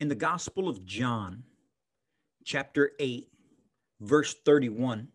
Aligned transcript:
In 0.00 0.08
the 0.08 0.16
Gospel 0.16 0.68
of 0.68 0.84
John, 0.84 1.44
chapter 2.44 2.92
8, 2.98 3.28
verse 4.00 4.34
31, 4.44 5.08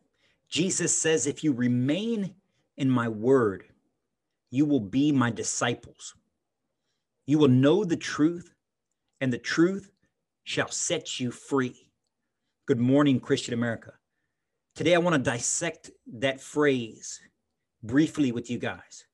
Jesus 0.49 0.97
says, 0.97 1.27
If 1.27 1.43
you 1.43 1.51
remain 1.51 2.33
in 2.77 2.89
my 2.89 3.09
word, 3.09 3.65
you 4.51 4.65
will 4.65 4.79
be 4.79 5.11
my 5.11 5.31
disciples. 5.31 6.15
You 7.27 7.39
will 7.39 7.49
know 7.49 7.83
the 7.83 7.97
truth, 7.97 8.55
and 9.19 9.33
the 9.33 9.37
truth 9.37 9.91
shall 10.45 10.69
set 10.69 11.19
you 11.19 11.29
free. 11.29 11.91
Good 12.65 12.79
morning, 12.79 13.19
Christian 13.19 13.53
America. 13.53 13.93
Today, 14.75 14.95
I 14.95 14.99
want 14.99 15.13
to 15.13 15.31
dissect 15.31 15.91
that 16.13 16.39
phrase 16.39 17.19
briefly 17.83 18.31
with 18.31 18.49
you 18.49 18.57
guys 18.57 19.05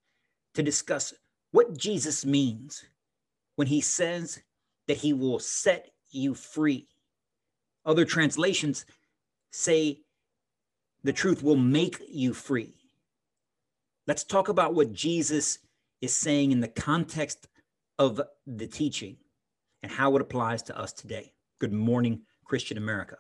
to 0.54 0.61
discuss 0.61 1.11
what 1.50 1.75
Jesus 1.75 2.23
means 2.23 2.86
when 3.55 3.68
he 3.68 3.82
says 3.82 4.39
that 4.88 4.97
he 4.97 5.13
will 5.13 5.39
set 5.39 5.91
you 6.11 6.33
free. 6.33 6.88
Other 7.86 8.05
translations 8.05 8.86
say 9.51 10.01
the 11.04 11.14
truth 11.14 11.43
will 11.43 11.55
make 11.55 12.01
you 12.10 12.33
free. 12.33 12.75
Let's 14.07 14.24
talk 14.24 14.50
about 14.50 14.74
what 14.75 14.93
Jesus 14.93 15.60
is 16.01 16.15
saying 16.15 16.51
in 16.51 16.60
the 16.60 16.68
context 16.68 17.47
of 17.97 18.21
the 18.46 18.68
teaching 18.68 19.18
and 19.82 19.91
how 19.91 20.15
it 20.15 20.21
applies 20.21 20.61
to 20.63 20.77
us 20.77 20.93
today. 20.93 21.33
Good 21.60 21.74
morning, 21.74 22.21
Christian 22.43 22.77
America. 22.77 23.18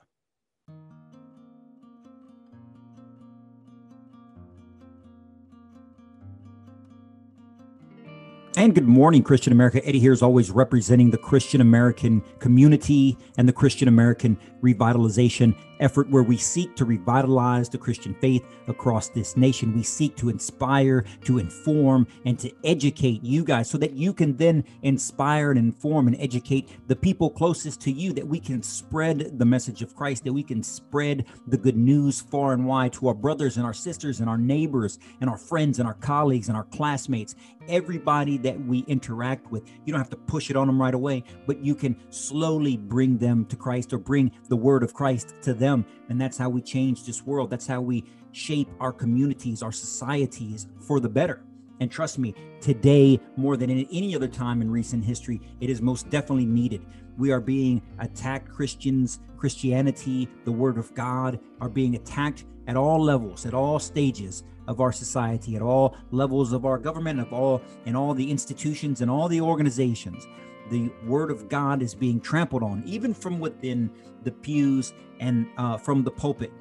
And 8.57 8.73
good 8.73 8.87
morning, 8.87 9.21
Christian 9.21 9.51
America. 9.51 9.85
Eddie 9.85 9.99
here 9.99 10.13
is 10.13 10.21
always 10.21 10.49
representing 10.49 11.11
the 11.11 11.17
Christian 11.17 11.59
American 11.59 12.23
community 12.39 13.17
and 13.37 13.49
the 13.49 13.53
Christian 13.53 13.89
American 13.89 14.37
revitalization 14.63 15.53
effort 15.79 16.09
where 16.09 16.23
we 16.23 16.37
seek 16.37 16.75
to 16.75 16.85
revitalize 16.85 17.69
the 17.69 17.77
Christian 17.77 18.13
faith 18.15 18.45
across 18.67 19.09
this 19.09 19.35
nation. 19.35 19.75
We 19.75 19.83
seek 19.83 20.15
to 20.17 20.29
inspire, 20.29 21.05
to 21.25 21.39
inform, 21.39 22.07
and 22.25 22.39
to 22.39 22.51
educate 22.63 23.23
you 23.23 23.43
guys 23.43 23.69
so 23.69 23.77
that 23.79 23.93
you 23.93 24.13
can 24.13 24.35
then 24.37 24.63
inspire 24.83 25.51
and 25.51 25.59
inform 25.59 26.07
and 26.07 26.15
educate 26.19 26.69
the 26.87 26.95
people 26.95 27.29
closest 27.29 27.81
to 27.81 27.91
you, 27.91 28.13
that 28.13 28.27
we 28.27 28.39
can 28.39 28.63
spread 28.63 29.37
the 29.39 29.45
message 29.45 29.81
of 29.81 29.95
Christ, 29.95 30.23
that 30.23 30.33
we 30.33 30.43
can 30.43 30.63
spread 30.63 31.25
the 31.47 31.57
good 31.57 31.77
news 31.77 32.21
far 32.21 32.53
and 32.53 32.65
wide 32.65 32.93
to 32.93 33.07
our 33.07 33.13
brothers 33.13 33.57
and 33.57 33.65
our 33.65 33.73
sisters 33.73 34.19
and 34.19 34.29
our 34.29 34.37
neighbors 34.37 34.99
and 35.21 35.29
our 35.29 35.37
friends 35.37 35.79
and 35.79 35.87
our 35.87 35.95
colleagues 35.95 36.47
and 36.47 36.57
our 36.57 36.65
classmates, 36.65 37.35
everybody 37.67 38.37
that 38.37 38.59
we 38.65 38.79
interact 38.87 39.51
with. 39.51 39.63
You 39.85 39.91
don't 39.91 40.01
have 40.01 40.09
to 40.11 40.17
push 40.17 40.49
it 40.49 40.55
on 40.55 40.67
them 40.67 40.81
right 40.81 40.93
away, 40.93 41.23
but 41.47 41.59
you 41.59 41.75
can 41.75 41.95
slowly 42.09 42.77
bring 42.77 43.17
them 43.17 43.45
to 43.45 43.55
Christ 43.55 43.93
or 43.93 43.97
bring 43.97 44.31
the 44.49 44.55
word 44.55 44.83
of 44.83 44.93
Christ 44.93 45.33
to 45.41 45.53
them 45.53 45.64
them. 45.65 45.85
And 46.09 46.19
that's 46.21 46.37
how 46.37 46.49
we 46.49 46.61
change 46.61 47.03
this 47.03 47.25
world. 47.25 47.49
That's 47.49 47.67
how 47.67 47.81
we 47.81 48.05
shape 48.31 48.69
our 48.79 48.93
communities, 48.93 49.63
our 49.63 49.71
societies 49.71 50.67
for 50.79 50.99
the 50.99 51.09
better. 51.09 51.41
And 51.81 51.91
trust 51.91 52.19
me, 52.19 52.33
today, 52.61 53.19
more 53.35 53.57
than 53.57 53.69
in 53.69 53.85
any 53.91 54.15
other 54.15 54.27
time 54.27 54.61
in 54.61 54.71
recent 54.71 55.03
history, 55.03 55.41
it 55.59 55.69
is 55.69 55.81
most 55.81 56.09
definitely 56.09 56.45
needed. 56.45 56.85
We 57.17 57.31
are 57.31 57.41
being 57.41 57.81
attacked. 57.99 58.49
Christians, 58.49 59.19
Christianity, 59.37 60.29
the 60.45 60.51
Word 60.51 60.77
of 60.77 60.93
God 60.93 61.39
are 61.59 61.69
being 61.69 61.95
attacked 61.95 62.45
at 62.67 62.77
all 62.77 63.03
levels, 63.03 63.45
at 63.45 63.53
all 63.53 63.79
stages 63.79 64.43
of 64.67 64.79
our 64.79 64.91
society, 64.91 65.55
at 65.55 65.61
all 65.61 65.97
levels 66.11 66.53
of 66.53 66.65
our 66.65 66.77
government, 66.77 67.19
of 67.19 67.33
all 67.33 67.61
in 67.85 67.95
all 67.95 68.13
the 68.13 68.29
institutions 68.31 69.01
and 69.01 69.11
all 69.11 69.27
the 69.27 69.41
organizations 69.41 70.27
the 70.69 70.91
word 71.05 71.31
of 71.31 71.49
God 71.49 71.81
is 71.81 71.93
being 71.93 72.19
trampled 72.19 72.63
on, 72.63 72.83
even 72.85 73.13
from 73.13 73.39
within 73.39 73.89
the 74.23 74.31
pews 74.31 74.93
and 75.19 75.47
uh, 75.57 75.77
from 75.77 76.03
the 76.03 76.11
pulpit. 76.11 76.51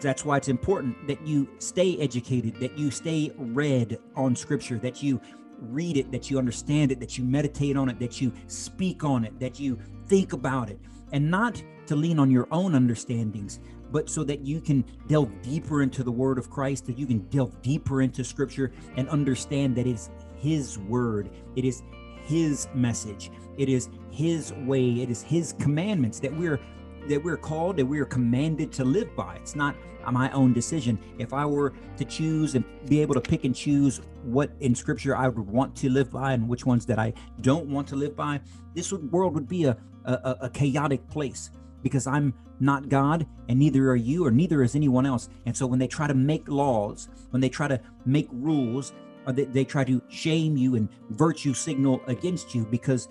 That's 0.00 0.24
why 0.24 0.36
it's 0.36 0.48
important 0.48 1.06
that 1.08 1.26
you 1.26 1.48
stay 1.58 1.98
educated, 1.98 2.56
that 2.56 2.78
you 2.78 2.90
stay 2.90 3.32
read 3.36 3.98
on 4.14 4.36
scripture, 4.36 4.78
that 4.78 5.02
you 5.02 5.20
read 5.58 5.96
it, 5.96 6.10
that 6.12 6.30
you 6.30 6.38
understand 6.38 6.92
it, 6.92 7.00
that 7.00 7.18
you 7.18 7.24
meditate 7.24 7.76
on 7.76 7.88
it, 7.88 7.98
that 7.98 8.20
you 8.20 8.32
speak 8.46 9.04
on 9.04 9.24
it, 9.24 9.38
that 9.40 9.60
you 9.60 9.78
think 10.06 10.32
about 10.32 10.70
it, 10.70 10.78
and 11.12 11.30
not 11.30 11.62
to 11.86 11.96
lean 11.96 12.18
on 12.18 12.30
your 12.30 12.46
own 12.50 12.74
understandings, 12.74 13.58
but 13.90 14.08
so 14.08 14.22
that 14.24 14.40
you 14.40 14.60
can 14.60 14.84
delve 15.08 15.30
deeper 15.42 15.82
into 15.82 16.04
the 16.04 16.12
word 16.12 16.38
of 16.38 16.50
Christ, 16.50 16.86
that 16.86 16.96
you 16.96 17.06
can 17.06 17.18
delve 17.28 17.60
deeper 17.60 18.00
into 18.02 18.24
scripture 18.24 18.72
and 18.96 19.08
understand 19.08 19.74
that 19.76 19.86
it's 19.86 20.08
his 20.38 20.78
word. 20.78 21.30
It 21.56 21.64
is 21.64 21.82
his 22.30 22.68
message. 22.74 23.32
It 23.58 23.68
is 23.68 23.88
his 24.10 24.52
way. 24.52 25.02
It 25.02 25.10
is 25.10 25.22
his 25.22 25.54
commandments 25.58 26.20
that 26.20 26.34
we're 26.34 26.60
that 27.08 27.22
we're 27.22 27.36
called 27.36 27.76
that 27.78 27.86
we 27.86 27.98
are 27.98 28.04
commanded 28.04 28.70
to 28.72 28.84
live 28.84 29.16
by. 29.16 29.34
It's 29.36 29.56
not 29.56 29.74
my 30.12 30.30
own 30.30 30.52
decision. 30.52 30.98
If 31.18 31.32
I 31.32 31.44
were 31.44 31.72
to 31.96 32.04
choose 32.04 32.54
and 32.54 32.64
be 32.86 33.00
able 33.02 33.14
to 33.14 33.20
pick 33.20 33.44
and 33.44 33.54
choose 33.54 34.00
what 34.22 34.50
in 34.60 34.74
scripture 34.74 35.16
I 35.16 35.28
would 35.28 35.48
want 35.48 35.74
to 35.76 35.88
live 35.88 36.10
by 36.10 36.32
and 36.32 36.48
which 36.48 36.64
ones 36.64 36.86
that 36.86 36.98
I 36.98 37.12
don't 37.40 37.66
want 37.66 37.88
to 37.88 37.96
live 37.96 38.14
by, 38.14 38.40
this 38.74 38.92
world 38.92 39.34
would 39.34 39.48
be 39.48 39.64
a, 39.64 39.76
a, 40.04 40.36
a 40.42 40.50
chaotic 40.50 41.08
place 41.08 41.50
because 41.82 42.06
I'm 42.06 42.34
not 42.60 42.88
God 42.88 43.26
and 43.48 43.58
neither 43.58 43.90
are 43.90 43.96
you 43.96 44.26
or 44.26 44.30
neither 44.30 44.62
is 44.62 44.76
anyone 44.76 45.06
else. 45.06 45.28
And 45.46 45.56
so 45.56 45.66
when 45.66 45.78
they 45.78 45.88
try 45.88 46.06
to 46.06 46.14
make 46.14 46.48
laws, 46.48 47.08
when 47.30 47.40
they 47.40 47.48
try 47.48 47.66
to 47.68 47.80
make 48.04 48.28
rules, 48.30 48.92
they, 49.28 49.44
they 49.44 49.64
try 49.64 49.84
to 49.84 50.02
shame 50.08 50.56
you 50.56 50.76
and 50.76 50.88
virtue 51.10 51.54
signal 51.54 52.00
against 52.06 52.54
you 52.54 52.64
because 52.66 53.08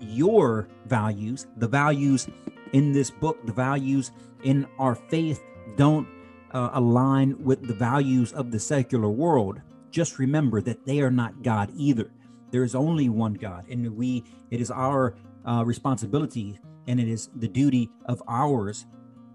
your 0.00 0.68
values, 0.86 1.46
the 1.56 1.68
values 1.68 2.28
in 2.72 2.92
this 2.92 3.10
book, 3.10 3.44
the 3.46 3.52
values 3.52 4.12
in 4.44 4.66
our 4.78 4.94
faith 4.94 5.42
don't 5.76 6.06
uh, 6.52 6.70
align 6.74 7.42
with 7.42 7.66
the 7.66 7.74
values 7.74 8.32
of 8.32 8.50
the 8.50 8.58
secular 8.58 9.08
world, 9.08 9.60
just 9.90 10.18
remember 10.18 10.60
that 10.60 10.84
they 10.86 11.00
are 11.00 11.10
not 11.10 11.42
God 11.42 11.70
either. 11.74 12.10
There 12.50 12.64
is 12.64 12.74
only 12.74 13.08
one 13.08 13.34
God, 13.34 13.68
and 13.68 13.96
we 13.96 14.24
it 14.50 14.60
is 14.60 14.70
our 14.70 15.16
uh, 15.46 15.62
responsibility 15.64 16.58
and 16.86 16.98
it 16.98 17.08
is 17.08 17.30
the 17.36 17.48
duty 17.48 17.90
of 18.06 18.22
ours 18.28 18.86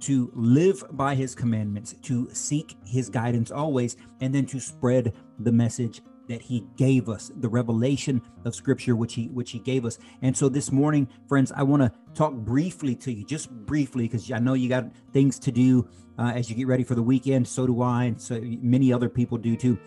to 0.02 0.32
live 0.36 0.84
by 0.92 1.16
his 1.16 1.34
commandments, 1.34 1.96
to 2.02 2.30
seek 2.34 2.76
his 2.86 3.10
guidance 3.10 3.50
always, 3.50 3.96
and 4.20 4.36
then 4.36 4.46
to 4.46 4.60
spread 4.60 5.14
the 5.40 5.52
message 5.52 6.02
that 6.28 6.42
he 6.42 6.66
gave 6.76 7.08
us 7.08 7.32
the 7.38 7.48
revelation 7.48 8.22
of 8.46 8.56
scripture 8.56 8.96
which 8.96 9.14
he 9.14 9.28
which 9.28 9.52
he 9.52 9.60
gave 9.60 9.86
us. 9.86 10.00
And 10.22 10.36
so 10.36 10.50
this 10.50 10.72
morning 10.72 11.08
friends 11.28 11.52
i 11.52 11.64
want 11.64 11.84
to 11.84 11.92
talk 12.14 12.34
briefly 12.34 12.96
to 12.96 13.14
you 13.14 13.24
just 13.26 13.52
briefly 13.52 14.08
because 14.08 14.32
i 14.32 14.40
know 14.40 14.54
you 14.54 14.70
got 14.70 14.86
things 15.14 15.38
to 15.40 15.52
do 15.52 15.88
uh, 16.18 16.32
as 16.34 16.50
you 16.50 16.56
get 16.56 16.68
ready 16.68 16.84
for 16.84 16.96
the 16.96 17.04
weekend. 17.04 17.48
So 17.48 17.68
do 17.68 17.82
i 17.82 18.06
and 18.06 18.22
so 18.22 18.40
many 18.42 18.92
other 18.92 19.10
people 19.10 19.38
do 19.38 19.56
too. 19.56 19.78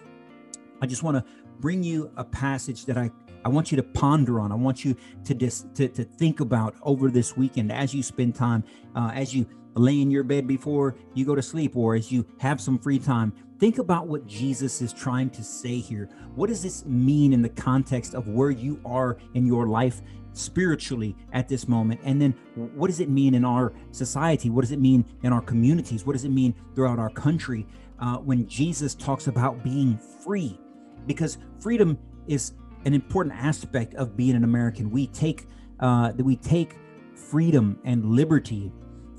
I 0.80 0.86
just 0.86 1.02
want 1.02 1.16
to 1.16 1.24
bring 1.58 1.82
you 1.82 2.10
a 2.16 2.24
passage 2.24 2.84
that 2.86 2.96
i 2.96 3.10
I 3.44 3.48
want 3.48 3.70
you 3.70 3.76
to 3.76 3.82
ponder 3.82 4.40
on. 4.40 4.52
I 4.52 4.56
want 4.56 4.84
you 4.84 4.96
to 5.24 5.34
just 5.34 5.74
to, 5.76 5.88
to 5.88 6.04
think 6.04 6.40
about 6.40 6.74
over 6.82 7.10
this 7.10 7.36
weekend 7.36 7.72
as 7.72 7.94
you 7.94 8.02
spend 8.02 8.34
time, 8.34 8.64
uh, 8.94 9.12
as 9.14 9.34
you 9.34 9.46
lay 9.74 10.00
in 10.00 10.10
your 10.10 10.24
bed 10.24 10.46
before 10.46 10.96
you 11.14 11.24
go 11.24 11.34
to 11.34 11.42
sleep 11.42 11.76
or 11.76 11.94
as 11.94 12.10
you 12.10 12.26
have 12.38 12.60
some 12.60 12.78
free 12.78 12.98
time, 12.98 13.32
think 13.58 13.78
about 13.78 14.06
what 14.06 14.26
Jesus 14.26 14.80
is 14.80 14.92
trying 14.92 15.30
to 15.30 15.42
say 15.42 15.78
here. 15.78 16.08
What 16.34 16.48
does 16.48 16.62
this 16.62 16.84
mean 16.84 17.32
in 17.32 17.42
the 17.42 17.48
context 17.48 18.14
of 18.14 18.28
where 18.28 18.50
you 18.50 18.80
are 18.84 19.18
in 19.34 19.46
your 19.46 19.66
life 19.66 20.00
spiritually 20.32 21.16
at 21.32 21.48
this 21.48 21.66
moment? 21.68 22.00
And 22.04 22.20
then 22.20 22.32
what 22.54 22.88
does 22.88 23.00
it 23.00 23.08
mean 23.08 23.34
in 23.34 23.44
our 23.44 23.72
society? 23.90 24.50
What 24.50 24.62
does 24.62 24.72
it 24.72 24.80
mean 24.80 25.04
in 25.22 25.32
our 25.32 25.40
communities? 25.40 26.06
What 26.06 26.12
does 26.12 26.24
it 26.24 26.30
mean 26.30 26.54
throughout 26.74 26.98
our 26.98 27.10
country 27.10 27.66
uh, 27.98 28.16
when 28.16 28.46
Jesus 28.46 28.94
talks 28.94 29.26
about 29.26 29.64
being 29.64 29.98
free? 29.98 30.58
Because 31.06 31.38
freedom 31.58 31.98
is 32.26 32.52
an 32.84 32.94
important 32.94 33.34
aspect 33.34 33.94
of 33.94 34.16
being 34.16 34.36
an 34.36 34.44
American. 34.44 34.90
We 34.90 35.08
take 35.08 35.46
uh, 35.80 36.12
we 36.18 36.36
take 36.36 36.76
freedom 37.14 37.78
and 37.84 38.04
liberty 38.04 38.72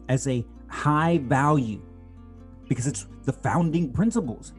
as 0.10 0.28
a 0.28 0.46
high 0.68 1.19
value 1.19 1.81
because 2.69 2.88
it's 2.88 3.07
the 3.24 3.33
founding 3.33 3.92
principles 3.92 4.54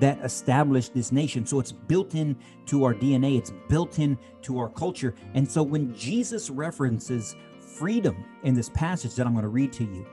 that 0.00 0.18
established 0.24 0.94
this 0.94 1.12
nation. 1.12 1.44
So 1.44 1.60
it's 1.60 1.72
built 1.72 2.14
in 2.14 2.36
to 2.66 2.84
our 2.84 2.94
DNA, 2.94 3.36
it's 3.36 3.52
built 3.68 3.98
in 3.98 4.18
to 4.42 4.58
our 4.58 4.70
culture. 4.70 5.14
And 5.34 5.50
so 5.50 5.62
when 5.62 5.94
Jesus 5.94 6.48
references 6.48 7.36
freedom 7.60 8.24
in 8.42 8.54
this 8.54 8.70
passage 8.70 9.14
that 9.16 9.26
I'm 9.26 9.32
going 9.32 9.42
to 9.42 9.48
read 9.48 9.72
to 9.74 9.84
you, 9.84 10.06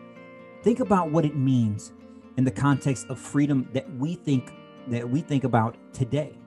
think 0.64 0.82
about 0.82 1.12
what 1.12 1.26
it 1.26 1.36
means 1.36 1.94
in 2.38 2.44
the 2.44 2.52
context 2.52 3.08
of 3.10 3.20
freedom 3.20 3.70
that 3.74 3.90
we 3.98 4.16
think 4.16 4.52
that 4.88 5.10
we 5.10 5.22
think 5.22 5.46
about 5.46 5.78
today. 5.94 6.38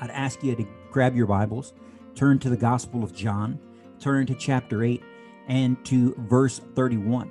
I'd 0.00 0.10
ask 0.10 0.42
you 0.42 0.54
to 0.56 0.66
grab 0.90 1.14
your 1.14 1.26
Bibles, 1.26 1.74
turn 2.14 2.38
to 2.38 2.48
the 2.48 2.56
Gospel 2.56 3.04
of 3.04 3.14
John, 3.14 3.58
turn 4.00 4.24
to 4.26 4.34
chapter 4.34 4.82
8 4.82 5.02
and 5.48 5.82
to 5.84 6.14
verse 6.20 6.60
31. 6.74 7.30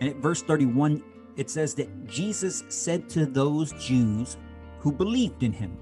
And 0.00 0.10
at 0.10 0.16
verse 0.16 0.42
31, 0.42 1.02
it 1.36 1.50
says 1.50 1.74
that 1.74 2.06
Jesus 2.06 2.64
said 2.68 3.08
to 3.10 3.26
those 3.26 3.72
Jews 3.72 4.36
who 4.78 4.92
believed 4.92 5.42
in 5.42 5.52
him, 5.52 5.76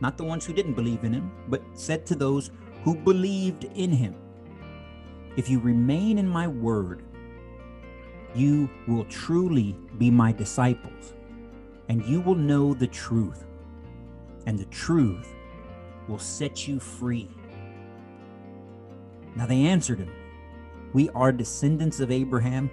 not 0.00 0.18
the 0.18 0.24
ones 0.24 0.44
who 0.44 0.52
didn't 0.52 0.74
believe 0.74 1.04
in 1.04 1.12
him, 1.12 1.32
but 1.48 1.62
said 1.74 2.06
to 2.06 2.14
those 2.14 2.50
who 2.84 2.94
believed 2.94 3.64
in 3.74 3.90
him, 3.90 4.14
If 5.36 5.48
you 5.48 5.58
remain 5.58 6.18
in 6.18 6.28
my 6.28 6.46
word, 6.46 7.02
you 8.34 8.68
will 8.86 9.04
truly 9.06 9.76
be 9.98 10.10
my 10.10 10.32
disciples, 10.32 11.14
and 11.88 12.04
you 12.04 12.20
will 12.20 12.34
know 12.34 12.74
the 12.74 12.86
truth, 12.86 13.46
and 14.46 14.58
the 14.58 14.66
truth 14.66 15.34
will 16.08 16.18
set 16.18 16.68
you 16.68 16.78
free. 16.78 17.30
Now 19.34 19.46
they 19.46 19.62
answered 19.62 19.98
him, 19.98 20.12
We 20.92 21.08
are 21.10 21.32
descendants 21.32 22.00
of 22.00 22.10
Abraham 22.10 22.70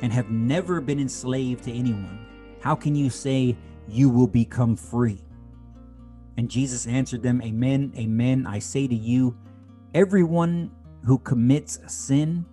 and 0.00 0.12
have 0.12 0.30
never 0.30 0.80
been 0.80 1.00
enslaved 1.00 1.64
to 1.64 1.72
anyone. 1.72 2.26
How 2.60 2.74
can 2.74 2.94
you 2.94 3.10
say 3.10 3.56
you 3.88 4.08
will 4.08 4.26
become 4.26 4.76
free? 4.76 5.22
And 6.36 6.50
Jesus 6.50 6.86
answered 6.86 7.22
them, 7.22 7.40
Amen, 7.42 7.92
amen. 7.96 8.46
I 8.46 8.58
say 8.58 8.86
to 8.86 8.94
you, 8.94 9.36
everyone 9.94 10.70
who 11.04 11.18
commits 11.18 11.78
a 11.78 11.88
sin 11.88 12.44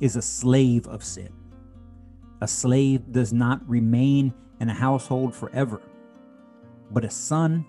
is 0.00 0.16
a 0.16 0.22
slave 0.22 0.86
of 0.88 1.04
sin. 1.04 1.32
A 2.40 2.48
slave 2.48 3.12
does 3.12 3.32
not 3.32 3.60
remain 3.68 4.32
in 4.60 4.70
a 4.70 4.74
household 4.74 5.34
forever, 5.34 5.80
but 6.90 7.04
a 7.04 7.10
son 7.10 7.66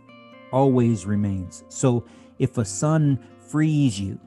always 0.51 1.05
remains. 1.05 1.63
So 1.67 2.05
if 2.39 2.57
a 2.57 2.65
son 2.65 3.19
frees 3.47 3.99
you, 3.99 4.19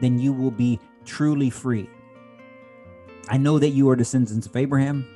then 0.00 0.18
you 0.18 0.32
will 0.32 0.50
be 0.50 0.78
truly 1.04 1.50
free. 1.50 1.88
I 3.30 3.36
know 3.36 3.60
that 3.60 3.68
you 3.68 3.88
are 3.88 3.94
descendants 3.94 4.48
of 4.48 4.56
Abraham, 4.56 5.06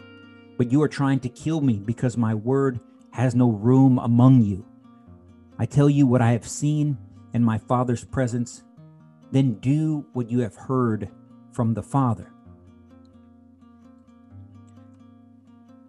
but 0.57 0.71
you 0.71 0.81
are 0.83 0.89
trying 0.89 1.19
to 1.21 1.29
kill 1.29 1.61
me 1.61 1.81
because 1.85 2.17
my 2.17 2.33
word 2.33 2.79
has 3.11 3.35
no 3.35 3.51
room 3.51 3.99
among 3.99 4.43
you. 4.43 4.65
I 5.59 5.67
tell 5.67 5.91
you 5.91 6.07
what 6.07 6.23
I 6.23 6.31
have 6.31 6.47
seen 6.47 6.97
in 7.33 7.43
my 7.43 7.59
Father's 7.59 8.05
presence, 8.05 8.63
then 9.33 9.55
do 9.55 10.07
what 10.13 10.31
you 10.31 10.39
have 10.39 10.55
heard 10.55 11.11
from 11.53 11.75
the 11.75 11.83
Father. 11.83 12.31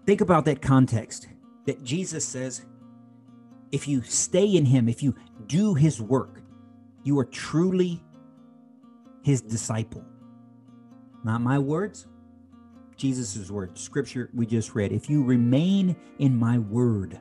Think 0.08 0.22
about 0.22 0.46
that 0.46 0.64
context 0.64 1.28
that 1.68 1.84
Jesus 1.84 2.26
says, 2.26 2.66
if 3.72 3.88
you 3.88 4.02
stay 4.02 4.56
in 4.56 4.66
Him, 4.66 4.90
if 4.90 5.04
you 5.04 5.16
do 5.46 5.76
His 5.76 6.02
work, 6.02 6.42
you 7.04 7.20
are 7.20 7.26
truly 7.26 8.04
His 9.22 9.44
disciple. 9.44 10.04
Not 11.24 11.42
my 11.42 11.60
words, 11.60 12.08
Jesus' 12.96 13.50
word, 13.50 13.78
scripture 13.78 14.30
we 14.34 14.46
just 14.46 14.76
read. 14.76 14.92
If 14.92 15.10
you 15.10 15.24
remain 15.24 15.96
in 16.20 16.36
my 16.36 16.60
word, 16.60 17.20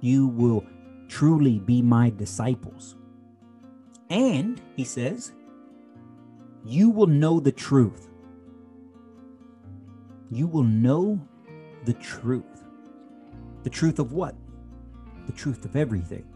you 0.00 0.28
will 0.28 0.64
truly 1.08 1.58
be 1.58 1.82
my 1.82 2.10
disciples. 2.10 2.96
And, 4.10 4.60
he 4.76 4.84
says, 4.84 5.32
you 6.64 6.90
will 6.90 7.06
know 7.06 7.40
the 7.40 7.52
truth. 7.52 8.08
You 10.30 10.46
will 10.46 10.64
know 10.64 11.20
the 11.84 11.94
truth. 11.94 12.64
The 13.62 13.70
truth 13.70 13.98
of 13.98 14.12
what? 14.12 14.34
The 15.26 15.32
truth 15.32 15.64
of 15.64 15.76
everything. 15.76 16.26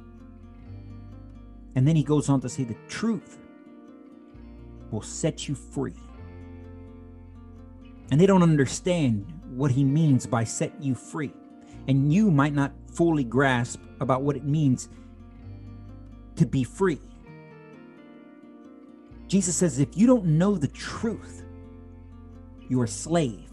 And 1.75 1.87
then 1.87 1.97
he 1.97 2.05
goes 2.05 2.29
on 2.29 2.41
to 2.41 2.49
say, 2.49 2.65
the 2.65 2.77
truth 2.89 3.39
will 4.91 5.03
set 5.03 5.49
you 5.49 5.55
free 5.55 5.95
and 8.11 8.21
they 8.21 8.27
don't 8.27 8.43
understand 8.43 9.27
what 9.51 9.71
he 9.71 9.85
means 9.85 10.27
by 10.27 10.45
set 10.45 10.73
you 10.83 10.95
free. 10.95 11.33
And 11.89 12.13
you 12.13 12.31
might 12.31 12.55
not 12.55 12.73
fully 12.93 13.25
grasp 13.25 13.81
about 14.01 14.23
what 14.23 14.37
it 14.37 14.45
means 14.45 14.89
to 16.37 16.47
be 16.47 16.65
free. 16.65 17.01
Jesus 19.27 19.57
says, 19.57 19.79
if 19.79 19.97
you 19.97 20.07
don't 20.07 20.25
know 20.25 20.57
the 20.57 20.69
truth, 20.69 21.45
you 22.69 22.81
are 22.81 22.85
a 22.85 22.89
slave 22.89 23.51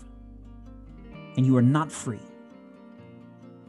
and 1.38 1.46
you 1.46 1.56
are 1.58 1.62
not 1.62 1.92
free. 1.92 2.20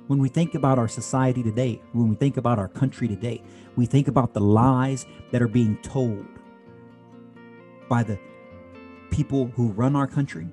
When 0.08 0.18
we 0.18 0.28
think 0.28 0.54
about 0.54 0.78
our 0.78 0.88
society 0.88 1.42
today, 1.42 1.80
when 1.92 2.08
we 2.08 2.16
think 2.16 2.36
about 2.36 2.58
our 2.58 2.68
country 2.68 3.08
today, 3.08 3.42
we 3.76 3.86
think 3.86 4.08
about 4.08 4.34
the 4.34 4.40
lies 4.40 5.06
that 5.30 5.40
are 5.40 5.48
being 5.48 5.78
told 5.78 6.26
by 7.88 8.02
the 8.02 8.18
people 9.10 9.46
who 9.54 9.68
run 9.68 9.94
our 9.94 10.06
country, 10.06 10.48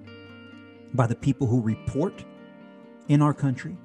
by 0.93 1.07
the 1.07 1.15
people 1.15 1.47
who 1.47 1.61
report 1.61 2.23
in 3.07 3.21
our 3.21 3.33
country, 3.33 3.77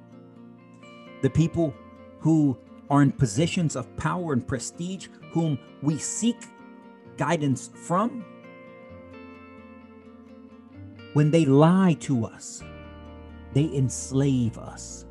the 1.23 1.31
people 1.31 1.75
who 2.21 2.57
are 2.91 3.03
in 3.03 3.13
positions 3.13 3.77
of 3.77 3.97
power 3.97 4.33
and 4.33 4.47
prestige, 4.47 5.09
whom 5.33 5.59
we 5.83 5.99
seek 5.99 6.37
guidance 7.17 7.71
from, 7.87 8.25
when 11.15 11.31
they 11.31 11.45
lie 11.45 11.97
to 12.01 12.27
us, 12.27 12.63
they 13.53 13.65
enslave 13.75 14.59
us. 14.59 15.07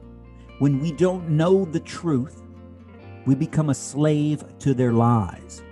When 0.59 0.79
we 0.79 0.91
don't 0.91 1.29
know 1.29 1.65
the 1.65 1.79
truth, 1.79 2.43
we 3.25 3.35
become 3.35 3.69
a 3.69 3.75
slave 3.75 4.43
to 4.59 4.73
their 4.73 4.91
lies. 4.91 5.63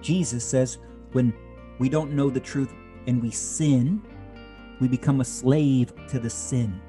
Jesus 0.00 0.44
says, 0.44 0.78
when 1.12 1.34
we 1.78 1.88
don't 1.88 2.12
know 2.12 2.30
the 2.30 2.40
truth 2.40 2.72
and 3.06 3.20
we 3.20 3.30
sin, 3.30 4.02
we 4.80 4.88
become 4.88 5.20
a 5.20 5.24
slave 5.24 5.92
to 6.08 6.18
the 6.18 6.30
sin. 6.30 6.80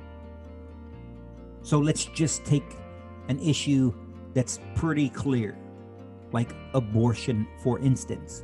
So 1.62 1.80
let's 1.80 2.06
just 2.06 2.46
take 2.46 2.76
an 3.30 3.40
issue 3.40 3.94
that's 4.34 4.60
pretty 4.76 5.10
clear, 5.10 5.58
like 6.32 6.54
abortion, 6.74 7.48
for 7.64 7.80
instance. 7.80 8.44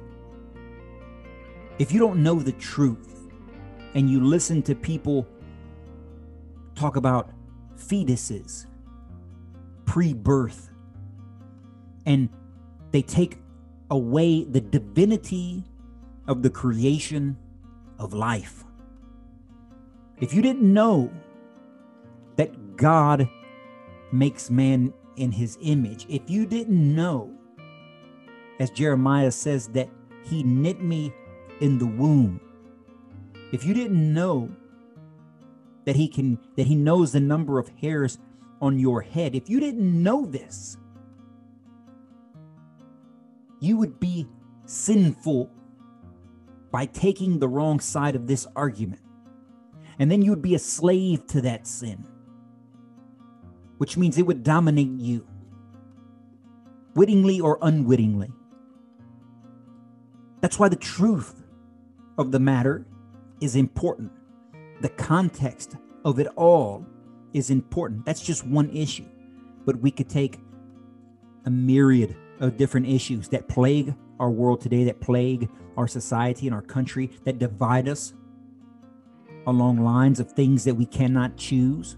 If 1.80 1.92
you 1.92 2.00
don't 2.00 2.24
know 2.24 2.36
the 2.36 2.52
truth 2.54 3.30
and 3.96 4.10
you 4.10 4.24
listen 4.24 4.62
to 4.64 4.76
people 4.76 5.28
talk 6.76 6.96
about 6.96 7.32
fetuses, 7.76 8.68
pre 9.86 10.14
birth, 10.14 10.72
and 12.06 12.30
they 12.92 13.02
take 13.02 13.38
away 13.90 14.46
the 14.46 14.62
divinity 14.62 15.64
of 16.28 16.42
the 16.42 16.50
creation 16.50 17.38
of 18.00 18.14
life 18.14 18.64
if 20.22 20.34
you 20.34 20.42
didn't 20.42 20.72
know 20.72 21.12
that 22.38 22.78
God 22.78 23.28
makes 24.12 24.50
man 24.50 24.94
in 25.16 25.32
his 25.32 25.58
image, 25.62 26.06
if 26.08 26.30
you 26.30 26.46
didn't 26.46 26.96
know, 26.96 27.34
as 28.60 28.70
Jeremiah 28.70 29.32
says, 29.32 29.68
that 29.70 29.90
he 30.24 30.44
knit 30.44 30.82
me 30.82 31.12
in 31.60 31.80
the 31.80 31.88
womb, 31.88 32.40
if 33.52 33.66
you 33.66 33.74
didn't 33.74 34.14
know 34.14 34.50
that 35.86 35.96
he 35.96 36.08
can 36.08 36.38
that 36.56 36.68
he 36.68 36.76
knows 36.76 37.12
the 37.12 37.20
number 37.20 37.58
of 37.58 37.70
hairs 37.82 38.20
on 38.62 38.78
your 38.78 39.02
head, 39.02 39.36
if 39.36 39.50
you 39.50 39.60
didn't 39.60 40.04
know 40.04 40.26
this, 40.26 40.78
you 43.60 43.78
would 43.78 44.00
be 44.00 44.28
sinful 44.66 45.50
by 46.72 46.86
taking 46.86 47.40
the 47.40 47.50
wrong 47.50 47.80
side 47.80 48.16
of 48.16 48.28
this 48.28 48.46
argument. 48.56 49.02
And 50.02 50.10
then 50.10 50.24
you 50.24 50.32
would 50.32 50.42
be 50.42 50.56
a 50.56 50.60
slave 50.60 51.28
to 51.28 51.42
that 51.42 51.68
sin, 51.68 52.04
which 53.78 53.98
means 53.98 54.18
it 54.18 54.26
would 54.26 54.42
dominate 54.42 55.00
you, 55.00 55.28
wittingly 56.96 57.40
or 57.40 57.60
unwittingly. 57.62 58.32
That's 60.42 60.58
why 60.58 60.70
the 60.70 60.76
truth 60.76 61.44
of 62.18 62.32
the 62.32 62.40
matter 62.40 62.84
is 63.42 63.56
important. 63.56 64.12
The 64.82 64.90
context 64.90 65.76
of 66.04 66.18
it 66.18 66.26
all 66.36 66.84
is 67.36 67.52
important. 67.52 68.04
That's 68.04 68.22
just 68.22 68.44
one 68.44 68.72
issue. 68.72 69.06
But 69.66 69.82
we 69.82 69.92
could 69.92 70.10
take 70.10 70.40
a 71.46 71.52
myriad 71.52 72.18
of 72.40 72.58
different 72.58 72.88
issues 72.88 73.28
that 73.28 73.48
plague 73.48 73.94
our 74.20 74.32
world 74.32 74.62
today, 74.62 74.84
that 74.86 75.00
plague 75.00 75.48
our 75.78 75.88
society 75.88 76.48
and 76.48 76.56
our 76.56 76.64
country, 76.64 77.12
that 77.24 77.38
divide 77.38 77.88
us, 77.88 78.16
along 79.48 79.84
lines 79.84 80.20
of 80.20 80.32
things 80.32 80.64
that 80.64 80.76
we 80.76 80.86
cannot 80.86 81.38
choose, 81.38 81.98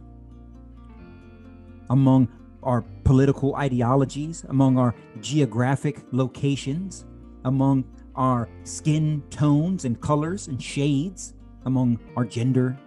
among 1.90 2.30
our 2.64 2.82
political 3.04 3.56
ideologies, 3.56 4.46
among 4.50 4.78
our 4.78 4.96
geographic 5.20 6.02
locations, 6.12 7.06
among 7.46 7.84
our 8.16 8.48
skin 8.64 9.24
tones 9.30 9.86
and 9.86 10.00
colors 10.00 10.48
and 10.48 10.62
shades, 10.62 11.34
among 11.66 12.00
our 12.16 12.26
gender. 12.26 12.78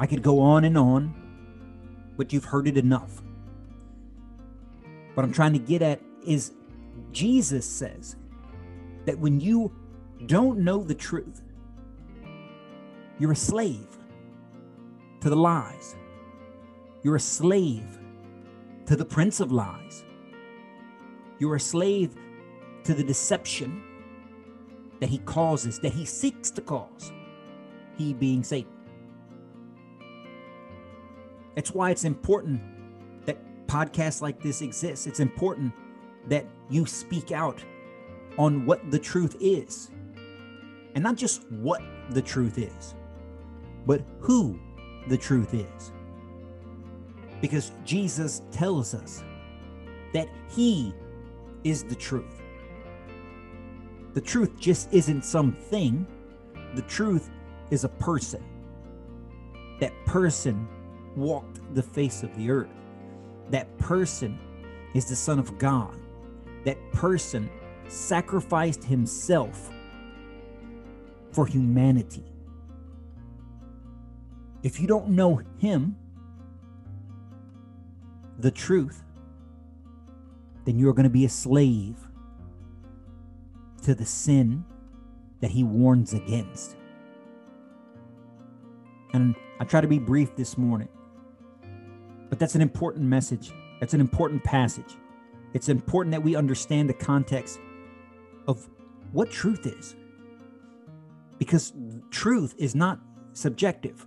I 0.00 0.06
could 0.06 0.22
go 0.22 0.40
on 0.40 0.64
and 0.64 0.76
on, 0.76 1.14
but 2.16 2.32
you've 2.32 2.44
heard 2.44 2.66
it 2.66 2.76
enough. 2.76 3.22
What 5.14 5.24
I'm 5.24 5.32
trying 5.32 5.52
to 5.52 5.58
get 5.58 5.82
at 5.82 6.00
is 6.26 6.52
Jesus 7.12 7.66
says 7.66 8.16
that 9.04 9.18
when 9.18 9.40
you 9.40 9.72
don't 10.26 10.60
know 10.60 10.82
the 10.82 10.94
truth, 10.94 11.42
you're 13.22 13.30
a 13.30 13.36
slave 13.36 13.86
to 15.20 15.30
the 15.30 15.36
lies. 15.36 15.94
You're 17.04 17.14
a 17.14 17.20
slave 17.20 18.00
to 18.86 18.96
the 18.96 19.04
prince 19.04 19.38
of 19.38 19.52
lies. 19.52 20.04
You're 21.38 21.54
a 21.54 21.60
slave 21.60 22.16
to 22.82 22.94
the 22.94 23.04
deception 23.04 23.80
that 24.98 25.08
he 25.08 25.18
causes, 25.18 25.78
that 25.78 25.92
he 25.92 26.04
seeks 26.04 26.50
to 26.50 26.60
cause, 26.62 27.12
he 27.96 28.12
being 28.12 28.42
Satan. 28.42 28.72
That's 31.54 31.70
why 31.70 31.92
it's 31.92 32.02
important 32.02 32.60
that 33.26 33.38
podcasts 33.68 34.20
like 34.20 34.42
this 34.42 34.62
exist. 34.62 35.06
It's 35.06 35.20
important 35.20 35.72
that 36.26 36.44
you 36.68 36.86
speak 36.86 37.30
out 37.30 37.62
on 38.36 38.66
what 38.66 38.90
the 38.90 38.98
truth 38.98 39.36
is. 39.40 39.92
And 40.96 41.04
not 41.04 41.14
just 41.14 41.48
what 41.52 41.82
the 42.10 42.20
truth 42.20 42.58
is, 42.58 42.96
but 43.86 44.02
who 44.20 44.58
the 45.08 45.16
truth 45.16 45.54
is. 45.54 45.92
Because 47.40 47.72
Jesus 47.84 48.42
tells 48.50 48.94
us 48.94 49.24
that 50.12 50.28
He 50.48 50.94
is 51.64 51.84
the 51.84 51.94
truth. 51.94 52.42
The 54.14 54.20
truth 54.20 54.58
just 54.58 54.92
isn't 54.92 55.24
something, 55.24 56.06
the 56.74 56.82
truth 56.82 57.30
is 57.70 57.84
a 57.84 57.88
person. 57.88 58.44
That 59.80 59.92
person 60.06 60.68
walked 61.16 61.60
the 61.74 61.82
face 61.82 62.22
of 62.22 62.34
the 62.36 62.50
earth. 62.50 62.70
That 63.50 63.76
person 63.78 64.38
is 64.94 65.06
the 65.06 65.16
Son 65.16 65.38
of 65.38 65.58
God. 65.58 65.98
That 66.64 66.78
person 66.92 67.50
sacrificed 67.88 68.84
himself 68.84 69.70
for 71.32 71.46
humanity. 71.46 72.31
If 74.62 74.80
you 74.80 74.86
don't 74.86 75.08
know 75.08 75.40
him, 75.58 75.96
the 78.38 78.50
truth, 78.50 79.02
then 80.64 80.78
you're 80.78 80.92
going 80.92 81.04
to 81.04 81.10
be 81.10 81.24
a 81.24 81.28
slave 81.28 81.96
to 83.82 83.94
the 83.94 84.04
sin 84.04 84.64
that 85.40 85.50
he 85.50 85.64
warns 85.64 86.14
against. 86.14 86.76
And 89.12 89.34
I 89.60 89.64
try 89.64 89.80
to 89.80 89.88
be 89.88 89.98
brief 89.98 90.34
this 90.36 90.56
morning, 90.56 90.88
but 92.30 92.38
that's 92.38 92.54
an 92.54 92.62
important 92.62 93.04
message. 93.04 93.52
That's 93.80 93.94
an 93.94 94.00
important 94.00 94.44
passage. 94.44 94.96
It's 95.54 95.68
important 95.68 96.12
that 96.12 96.22
we 96.22 96.36
understand 96.36 96.88
the 96.88 96.94
context 96.94 97.58
of 98.46 98.68
what 99.12 99.30
truth 99.30 99.66
is. 99.66 99.96
Because 101.38 101.72
truth 102.10 102.54
is 102.58 102.74
not 102.74 103.00
subjective. 103.32 104.06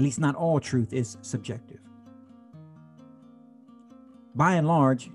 At 0.00 0.04
least, 0.04 0.18
not 0.18 0.34
all 0.34 0.58
truth 0.60 0.94
is 0.94 1.18
subjective. 1.20 1.80
By 4.34 4.54
and 4.54 4.66
large, 4.66 5.10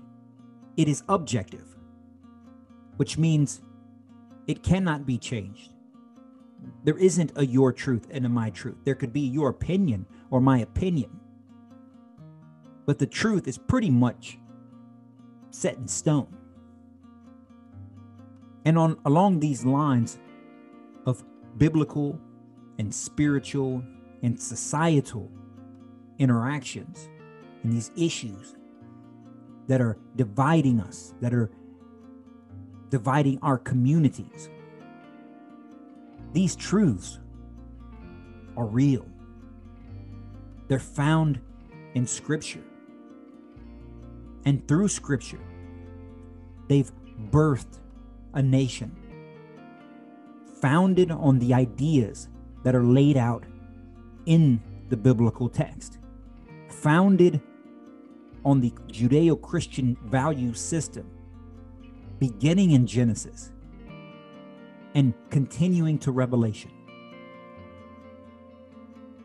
it 0.76 0.86
is 0.86 1.02
objective, 1.08 1.76
which 2.96 3.18
means 3.18 3.62
it 4.46 4.62
cannot 4.62 5.04
be 5.04 5.18
changed. 5.18 5.72
There 6.84 6.96
isn't 6.96 7.32
a 7.34 7.44
your 7.44 7.72
truth 7.72 8.06
and 8.12 8.24
a 8.26 8.28
my 8.28 8.50
truth. 8.50 8.76
There 8.84 8.94
could 8.94 9.12
be 9.12 9.22
your 9.22 9.48
opinion 9.48 10.06
or 10.30 10.40
my 10.40 10.60
opinion. 10.60 11.18
But 12.84 13.00
the 13.00 13.08
truth 13.08 13.48
is 13.48 13.58
pretty 13.58 13.90
much 13.90 14.38
set 15.50 15.78
in 15.78 15.88
stone. 15.88 16.32
And 18.64 18.78
on 18.78 18.98
along 19.04 19.40
these 19.40 19.64
lines 19.64 20.20
of 21.06 21.24
biblical 21.58 22.20
and 22.78 22.94
spiritual 22.94 23.82
and 24.26 24.40
societal 24.40 25.30
interactions 26.18 27.08
and 27.62 27.72
these 27.72 27.92
issues 27.96 28.56
that 29.68 29.80
are 29.80 29.96
dividing 30.16 30.80
us, 30.80 31.14
that 31.20 31.32
are 31.32 31.48
dividing 32.90 33.38
our 33.40 33.56
communities. 33.56 34.50
These 36.32 36.56
truths 36.56 37.20
are 38.56 38.66
real. 38.66 39.06
They're 40.66 40.80
found 40.80 41.40
in 41.94 42.04
Scripture. 42.04 42.64
And 44.44 44.66
through 44.66 44.88
Scripture, 44.88 45.40
they've 46.66 46.90
birthed 47.30 47.78
a 48.34 48.42
nation 48.42 48.90
founded 50.60 51.12
on 51.12 51.38
the 51.38 51.54
ideas 51.54 52.28
that 52.64 52.74
are 52.74 52.82
laid 52.82 53.16
out 53.16 53.44
in 54.26 54.60
the 54.88 54.96
biblical 54.96 55.48
text, 55.48 55.98
founded 56.68 57.40
on 58.44 58.60
the 58.60 58.70
Judeo 58.88 59.40
Christian 59.40 59.96
value 60.04 60.54
system, 60.54 61.10
beginning 62.18 62.72
in 62.72 62.86
Genesis 62.86 63.52
and 64.94 65.12
continuing 65.30 65.98
to 65.98 66.12
Revelation. 66.12 66.70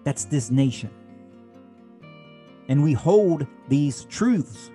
That's 0.03 0.25
this 0.25 0.49
nation. 0.49 0.89
And 2.67 2.83
we 2.83 2.93
hold 2.93 3.45
these 3.69 4.05
truths. 4.05 4.71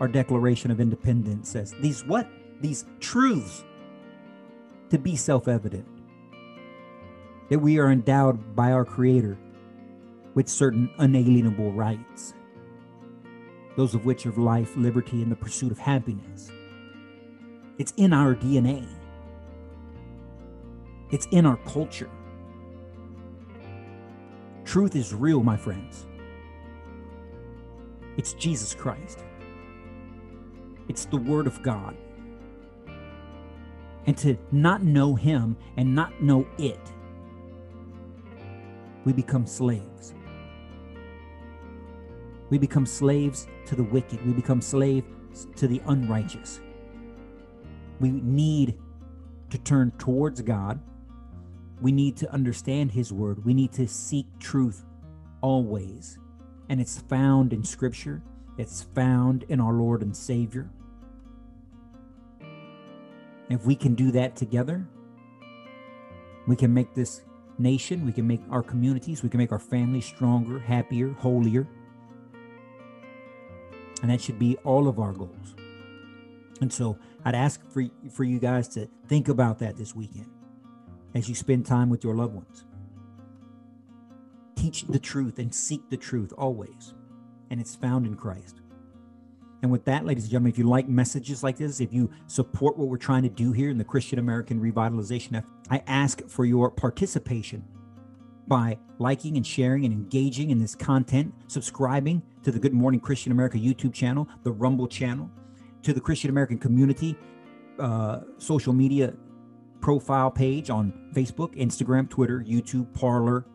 Our 0.00 0.08
Declaration 0.08 0.70
of 0.70 0.80
Independence 0.80 1.48
says 1.48 1.74
these 1.80 2.04
what? 2.04 2.28
these 2.60 2.86
truths 3.00 3.64
to 4.90 4.98
be 4.98 5.16
self 5.16 5.48
evident 5.48 5.86
that 7.48 7.58
we 7.58 7.78
are 7.78 7.90
endowed 7.90 8.54
by 8.54 8.72
our 8.72 8.84
Creator 8.84 9.38
with 10.34 10.48
certain 10.48 10.90
unalienable 10.98 11.72
rights, 11.72 12.34
those 13.76 13.94
of 13.94 14.04
which 14.04 14.26
are 14.26 14.32
life, 14.32 14.76
liberty, 14.76 15.22
and 15.22 15.30
the 15.30 15.36
pursuit 15.36 15.70
of 15.70 15.78
happiness. 15.78 16.50
It's 17.78 17.92
in 17.96 18.12
our 18.12 18.34
DNA, 18.34 18.86
it's 21.10 21.26
in 21.30 21.46
our 21.46 21.58
culture. 21.58 22.10
Truth 24.64 24.96
is 24.96 25.14
real, 25.14 25.42
my 25.42 25.56
friends. 25.56 26.06
It's 28.16 28.32
Jesus 28.32 28.74
Christ. 28.74 29.24
It's 30.88 31.04
the 31.04 31.16
Word 31.16 31.46
of 31.46 31.62
God 31.62 31.96
and 34.06 34.16
to 34.18 34.36
not 34.52 34.82
know 34.82 35.14
Him 35.14 35.56
and 35.76 35.94
not 35.94 36.22
know 36.22 36.46
it, 36.58 36.92
we 39.04 39.12
become 39.12 39.46
slaves. 39.46 40.14
We 42.50 42.58
become 42.58 42.86
slaves 42.86 43.46
to 43.66 43.76
the 43.76 43.82
wicked. 43.82 44.24
We 44.26 44.32
become 44.32 44.60
slaves 44.60 45.06
to 45.56 45.66
the 45.66 45.80
unrighteous. 45.86 46.60
We 48.00 48.10
need 48.10 48.78
to 49.50 49.58
turn 49.58 49.92
towards 49.98 50.40
God. 50.42 50.80
We 51.80 51.92
need 51.92 52.16
to 52.18 52.32
understand 52.32 52.92
His 52.92 53.12
word. 53.12 53.44
We 53.44 53.54
need 53.54 53.72
to 53.72 53.86
seek 53.86 54.26
truth 54.38 54.84
always. 55.40 56.18
And 56.68 56.80
it's 56.80 56.98
found 56.98 57.52
in 57.52 57.64
Scripture, 57.64 58.22
it's 58.56 58.82
found 58.94 59.44
in 59.48 59.60
our 59.60 59.72
Lord 59.72 60.02
and 60.02 60.16
Savior. 60.16 60.70
If 63.50 63.66
we 63.66 63.76
can 63.76 63.94
do 63.94 64.10
that 64.12 64.36
together, 64.36 64.86
we 66.46 66.56
can 66.56 66.72
make 66.72 66.94
this 66.94 67.22
nation, 67.58 68.04
we 68.04 68.12
can 68.12 68.26
make 68.26 68.40
our 68.50 68.62
communities, 68.62 69.22
we 69.22 69.28
can 69.28 69.38
make 69.38 69.52
our 69.52 69.58
families 69.58 70.04
stronger, 70.04 70.58
happier, 70.58 71.12
holier. 71.12 71.66
And 74.02 74.10
that 74.10 74.20
should 74.20 74.38
be 74.38 74.56
all 74.64 74.88
of 74.88 74.98
our 74.98 75.12
goals. 75.12 75.54
And 76.60 76.72
so 76.72 76.98
I'd 77.24 77.34
ask 77.34 77.64
for, 77.70 77.84
for 78.10 78.24
you 78.24 78.38
guys 78.38 78.68
to 78.68 78.88
think 79.08 79.28
about 79.28 79.58
that 79.60 79.76
this 79.76 79.94
weekend 79.94 80.30
as 81.14 81.28
you 81.28 81.34
spend 81.34 81.64
time 81.66 81.90
with 81.90 82.04
your 82.04 82.14
loved 82.14 82.34
ones. 82.34 82.64
Teach 84.56 84.82
the 84.82 84.98
truth 84.98 85.38
and 85.38 85.54
seek 85.54 85.88
the 85.90 85.96
truth 85.96 86.32
always. 86.36 86.94
And 87.50 87.60
it's 87.60 87.76
found 87.76 88.06
in 88.06 88.16
Christ. 88.16 88.60
And 89.64 89.72
with 89.72 89.86
that, 89.86 90.04
ladies 90.04 90.24
and 90.24 90.30
gentlemen, 90.30 90.52
if 90.52 90.58
you 90.58 90.68
like 90.68 90.90
messages 90.90 91.42
like 91.42 91.56
this, 91.56 91.80
if 91.80 91.90
you 91.90 92.10
support 92.26 92.76
what 92.76 92.88
we're 92.88 92.98
trying 92.98 93.22
to 93.22 93.30
do 93.30 93.50
here 93.50 93.70
in 93.70 93.78
the 93.78 93.84
Christian 93.84 94.18
American 94.18 94.60
revitalization 94.60 95.38
effort, 95.38 95.48
I 95.70 95.82
ask 95.86 96.22
for 96.28 96.44
your 96.44 96.70
participation 96.70 97.64
by 98.46 98.76
liking 98.98 99.38
and 99.38 99.46
sharing 99.46 99.86
and 99.86 99.94
engaging 99.94 100.50
in 100.50 100.58
this 100.58 100.74
content, 100.74 101.32
subscribing 101.46 102.22
to 102.42 102.52
the 102.52 102.58
Good 102.58 102.74
Morning 102.74 103.00
Christian 103.00 103.32
America 103.32 103.56
YouTube 103.56 103.94
channel, 103.94 104.28
the 104.42 104.52
Rumble 104.52 104.86
channel, 104.86 105.30
to 105.82 105.94
the 105.94 106.00
Christian 106.00 106.28
American 106.28 106.58
community 106.58 107.16
uh, 107.78 108.20
social 108.36 108.74
media 108.74 109.14
profile 109.80 110.30
page 110.30 110.68
on 110.68 110.92
Facebook, 111.14 111.56
Instagram, 111.56 112.10
Twitter, 112.10 112.44
YouTube, 112.46 112.92
Parler. 112.92 113.46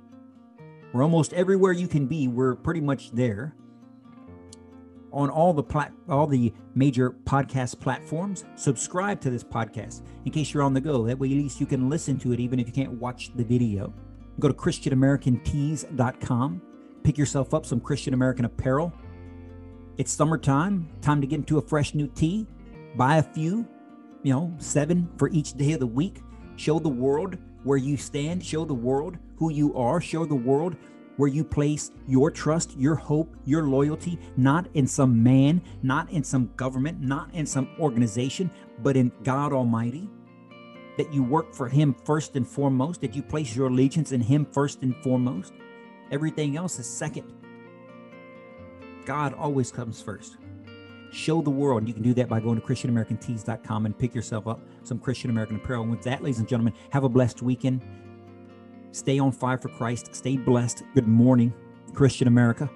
We're 0.92 1.04
almost 1.04 1.34
everywhere 1.34 1.74
you 1.74 1.88
can 1.88 2.08
be. 2.08 2.28
We're 2.28 2.56
pretty 2.56 2.82
much 2.82 3.12
there 3.12 3.54
on 5.12 5.30
all 5.30 5.54
the 5.54 5.64
plat- 5.64 5.94
all 6.08 6.28
the 6.28 6.54
major 6.76 7.12
podcast 7.26 7.80
platforms. 7.80 8.46
Subscribe 8.56 9.20
to 9.22 9.30
this 9.30 9.44
podcast 9.44 10.04
in 10.26 10.32
case 10.32 10.54
you're 10.54 10.64
on 10.64 10.74
the 10.74 10.82
go. 10.82 11.04
That 11.06 11.20
way, 11.20 11.28
at 11.30 11.34
least 11.34 11.60
you 11.60 11.66
can 11.66 11.90
listen 11.90 12.18
to 12.20 12.32
it, 12.34 12.40
even 12.40 12.60
if 12.60 12.68
you 12.68 12.74
can't 12.74 12.94
watch 12.94 13.32
the 13.36 13.44
video. 13.44 13.94
Go 14.40 14.48
to 14.48 14.54
ChristianAmericanTees.com. 14.54 16.62
Pick 17.04 17.18
yourself 17.18 17.54
up 17.54 17.66
some 17.66 17.80
Christian 17.80 18.14
American 18.14 18.46
apparel. 18.46 18.94
It's 19.98 20.12
summertime. 20.12 20.90
Time 21.02 21.22
to 21.22 21.28
get 21.28 21.38
into 21.38 21.58
a 21.58 21.62
fresh 21.62 21.94
new 21.94 22.08
tee. 22.08 22.48
Buy 22.96 23.18
a 23.18 23.24
few. 23.24 23.68
you 24.24 24.34
know, 24.34 24.54
seven 24.58 25.10
for 25.18 25.30
each 25.30 25.54
day 25.54 25.74
of 25.74 25.80
the 25.80 25.88
week. 25.88 26.22
Show 26.58 26.80
the 26.80 26.90
world 26.90 27.38
where 27.64 27.78
you 27.78 27.96
stand, 27.98 28.44
show 28.46 28.66
the 28.66 28.74
world 28.74 29.18
who 29.38 29.52
you 29.52 29.74
are, 29.76 30.02
show 30.02 30.26
the 30.26 30.36
world 30.36 30.76
where 31.20 31.28
you 31.28 31.44
place 31.44 31.92
your 32.08 32.32
trust, 32.32 32.78
your 32.78 32.96
hope, 32.96 33.36
your 33.44 33.64
loyalty, 33.64 34.18
not 34.38 34.66
in 34.74 34.88
some 34.88 35.22
man, 35.22 35.62
not 35.84 36.10
in 36.12 36.24
some 36.24 36.50
government, 36.56 37.02
not 37.02 37.30
in 37.34 37.46
some 37.46 37.68
organization, 37.78 38.50
but 38.82 38.96
in 38.96 39.12
God 39.24 39.52
Almighty. 39.52 40.10
That 40.98 41.14
you 41.14 41.22
work 41.22 41.54
for 41.54 41.68
Him 41.68 41.94
first 42.06 42.38
and 42.38 42.48
foremost, 42.48 43.02
that 43.02 43.18
you 43.18 43.22
place 43.22 43.54
your 43.54 43.68
allegiance 43.68 44.14
in 44.14 44.22
Him 44.22 44.46
first 44.46 44.82
and 44.82 44.96
foremost. 45.04 45.52
Everything 46.10 46.56
else 46.56 46.80
is 46.80 46.90
second. 46.90 47.30
God 49.04 49.34
always 49.34 49.74
comes 49.74 50.02
first. 50.02 50.38
Show 51.12 51.42
the 51.42 51.50
world. 51.50 51.80
And 51.80 51.88
you 51.90 51.94
can 51.94 52.04
do 52.04 52.14
that 52.14 52.30
by 52.30 52.40
going 52.40 52.62
to 52.62 52.66
ChristianAmericanTees.com 52.66 53.86
and 53.86 53.98
pick 53.98 54.16
yourself 54.16 54.48
up 54.48 54.62
some 54.84 55.00
Christian 55.00 55.32
American 55.32 55.58
apparel. 55.58 55.82
And 55.82 55.92
with 55.92 56.04
that, 56.04 56.24
ladies 56.24 56.40
and 56.40 56.48
gentlemen, 56.48 56.76
have 56.92 57.04
a 57.04 57.10
blessed 57.10 57.42
weekend. 57.42 57.82
Stay 58.92 59.20
on 59.20 59.32
fire 59.32 59.58
for 59.58 59.70
Christ. 59.70 60.16
Stay 60.16 60.38
blessed. 60.38 60.84
Good 60.96 61.08
morning, 61.08 61.54
Christian 61.94 62.28
America. 62.28 62.70